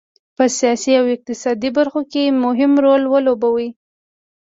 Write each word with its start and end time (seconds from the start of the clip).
په 0.35 0.43
سیاسي 0.57 0.93
او 0.99 1.05
اقتصادي 1.15 1.69
برخو 1.77 2.01
کې 2.11 2.23
مهم 2.43 2.71
رول 2.85 3.01
ولوبوي. 3.07 3.69